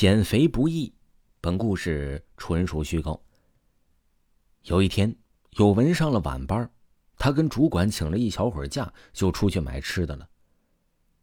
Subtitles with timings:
[0.00, 0.94] 减肥不易，
[1.40, 3.20] 本故事纯属虚构。
[4.62, 5.12] 有一天，
[5.56, 6.70] 有文上了晚班，
[7.16, 10.28] 他跟主管请了一小会儿假，就出去买吃的了。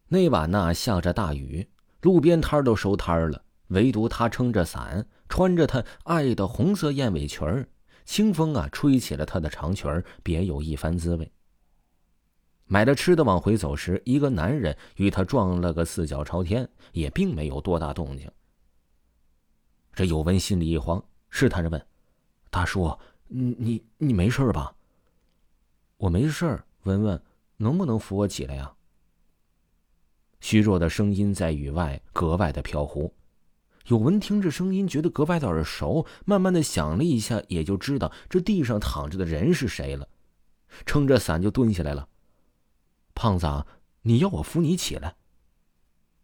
[0.08, 1.66] 那晚呢，下着大雨，
[2.02, 7.66] 路边摊都收摊了，唯独他撑着伞，穿着他爱的红色燕尾裙儿，
[8.04, 11.32] 清风啊，吹起了他的长裙儿，别有一番滋味。
[12.66, 18.30] 买了吃的往回走时，一个男人与他撞了个四脚朝天，也并没有多大动静。
[19.96, 21.86] 这有文心里一慌，试探着问
[22.50, 22.98] ：“大叔，
[23.28, 24.76] 你你你没事吧
[25.96, 27.20] ？”“我没事。”文文，
[27.56, 28.74] 能不能扶我起来呀？”
[30.38, 33.10] 虚弱的声音在雨外格外的飘忽。
[33.86, 40.06] 有文听着声音，觉得格外的耳熟，慢慢的想了一下，也就知道这地上躺着的人是谁了。
[40.84, 42.06] 撑着伞就蹲下来了。
[43.14, 43.46] “胖子，
[44.02, 45.16] 你要我扶你起来？”“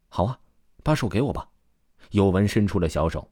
[0.08, 0.40] 好啊，
[0.84, 1.48] 把手给我吧。”
[2.12, 3.30] 有文伸出了小手。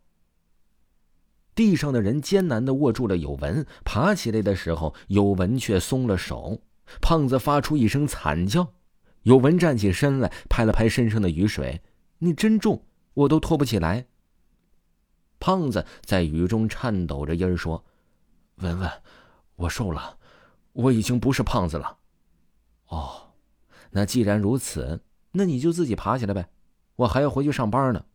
[1.60, 6.62] 地上的人艰难的握住了有文，爬起来的时候，有文却松了手。
[7.03, 8.72] 胖子发出一声惨叫，
[9.25, 11.83] 有文站起身来，拍了拍身上的雨水
[12.20, 14.06] ：“你真重，我都拖不起来。”
[15.38, 17.84] 胖子在雨中颤抖着音儿说
[18.56, 18.91] ：“文文，
[19.56, 20.16] 我瘦了，
[20.72, 21.98] 我已经不是胖子了。”
[22.88, 23.34] 哦，
[23.91, 26.48] 那既然如此，那你就自己爬起来呗，
[26.97, 28.06] 我还要回去上班呢。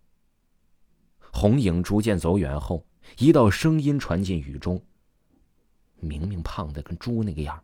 [1.31, 2.83] 红影逐渐走远后。
[3.17, 4.81] 一道声音传进雨中。
[5.99, 7.63] 明明胖的跟猪那个样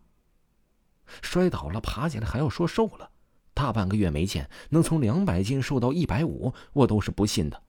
[1.21, 3.09] 摔倒了爬起来还要说瘦了，
[3.53, 7.61] 大半个月没见，能从两百斤瘦到一百五，我都是不信的。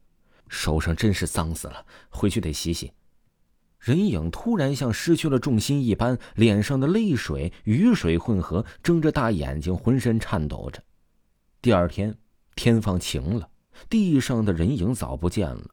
[0.49, 2.93] 手上真是脏死了，回去得洗洗。
[3.81, 10.81] 人影突然像失去了重心一般，脸上的泪水、雨水混合，睁着大眼睛，浑身颤抖着。
[11.61, 12.17] 第二天
[12.55, 13.51] 天放晴了，
[13.89, 15.65] 地上的人影早不见了。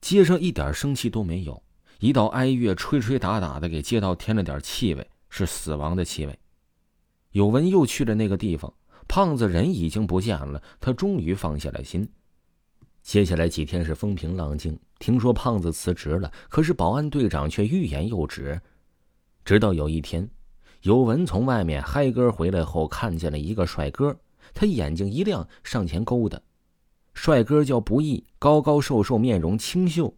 [0.00, 1.62] 街上一点生气都没有，
[1.98, 6.38] 一道哀乐吹吹打打的给街道添了点气味，是死亡的气味。
[7.32, 8.72] 有文又去了那个地方，
[9.06, 12.08] 胖子人已经不见了，他终于放下了心。
[13.02, 18.60] 接下来几天是风平浪静，听说胖子辞职了，可是保安队长却欲言又止。
[19.44, 20.28] 直到有一天，
[20.82, 24.18] 有文从外面嗨歌回来后，看见了一个帅哥，
[24.52, 26.40] 他眼睛一亮，上前勾搭。
[27.12, 30.14] 帅哥叫不易，高高瘦瘦，面容清秀。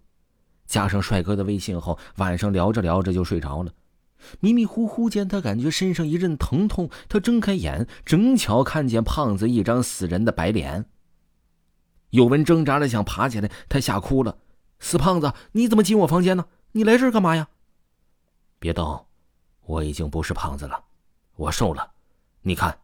[0.67, 3.73] 加上帅哥的微信后，晚上聊着聊着就睡着了。
[4.41, 6.89] 迷迷糊糊间，他感觉身上一阵疼痛。
[7.09, 10.87] 他睁开眼，正巧看见胖子一张死人的白脸。
[12.11, 14.39] 有文挣扎着想爬起来，他吓哭了
[14.79, 16.47] ：“死胖子，你怎么进我房间呢？
[16.73, 17.49] 你来这儿干嘛呀？”
[18.61, 19.07] 别动，
[19.63, 20.85] 我已经不是胖子了，
[21.37, 21.91] 我瘦了，
[22.43, 22.79] 你看。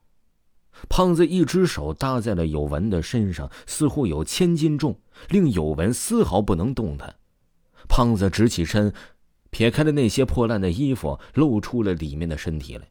[0.89, 7.16] 胖子一只手搭在了有文的身上，似乎有千斤重，令有文丝毫不能动弹。
[7.89, 8.93] 胖子直起身，
[9.50, 12.89] 撇开了那些破烂的衣服，露出了里面的身体来。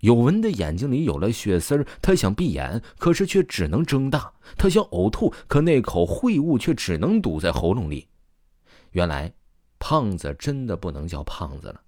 [0.00, 8.06] 有文的眼睛里有了血丝儿，他想闭眼，可是却只能睁大；他想呕吐，可那口秽物却只能堵在喉咙里。
[8.90, 9.32] 原来，
[9.78, 11.80] 胖子真的不能叫胖子了，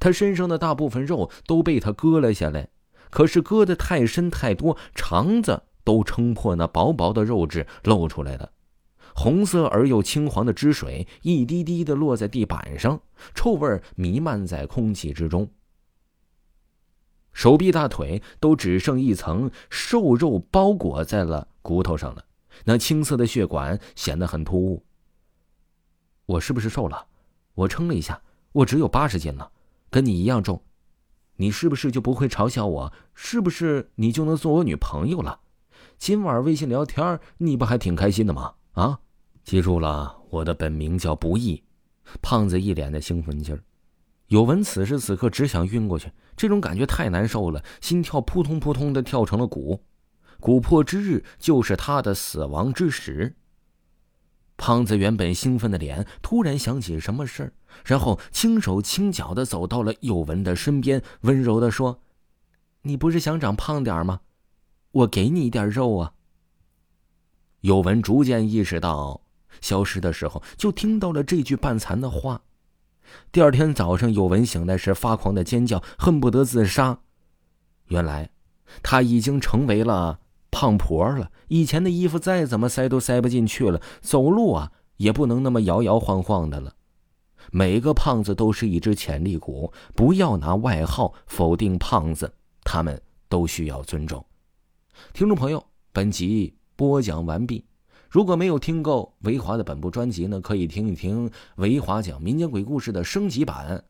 [0.00, 2.68] 他身上的大部分肉都被他割了下来。
[3.10, 8.52] 可是割的太深太多，肠子都撑破那薄薄的肉质露出来了，
[9.14, 13.00] 红色而又青黄的汁水一滴滴的落在地板上，
[13.34, 15.50] 臭味弥漫在空气之中。
[17.32, 22.24] 手臂、大腿都只剩一层瘦肉包裹在了骨头上了，
[22.64, 24.84] 那青色的血管显得很突兀。
[26.26, 27.06] 我是不是瘦了？
[27.54, 28.20] 我称了一下，
[28.52, 29.50] 我只有八十斤了，
[29.90, 30.60] 跟你一样重。
[31.40, 32.92] 你是不是就不会嘲笑我？
[33.14, 35.40] 是不是你就能做我女朋友了？
[35.96, 38.52] 今晚微信聊天，你不还挺开心的吗？
[38.72, 39.00] 啊，
[39.42, 41.64] 记住了，我的本名叫不易。
[42.20, 43.64] 胖子一脸的兴奋劲儿。
[44.26, 49.82] 有文此时此刻只想晕过去，这种感觉太难受了，心跳扑通扑通的跳成了鼓。
[50.40, 53.34] 鼓破之日就是他的死亡之时。
[54.60, 57.52] 胖子原本兴奋的脸突然想起什么事儿，
[57.82, 62.02] 然后轻手轻脚的走到了有文的身边，温柔的说
[62.84, 64.20] ：“你不是想长胖点吗？
[64.92, 66.12] 我给你一点肉啊。”
[67.62, 69.22] 有文逐渐意识到，
[69.62, 72.42] 消失的时候就听到了这句半残的话。
[73.32, 77.00] 第二天早上，有文醒来时发狂的尖叫，恨不得自杀。
[77.86, 78.28] 原来，
[78.82, 80.20] 他已经成为了。
[80.60, 86.74] 胖婆了，以前的衣服再怎么塞都塞不进去了，走路啊也不能那么摇摇晃晃的了。
[87.50, 92.30] 每个胖子都是一只潜力股，不要拿外号否定胖子，
[92.62, 94.22] 他们都需要尊重。
[95.14, 97.64] 听众朋友，本集播讲完毕。
[98.10, 103.78] 如果没有听够维华的本部专辑呢，可以听一听维华讲民间鬼故事的升级版《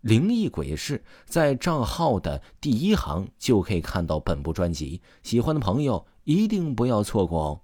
[0.00, 5.00] 灵异鬼事》，在账号的第一行就可以看到本部专辑。
[5.22, 7.60] 喜欢的朋友一定不要错过哦。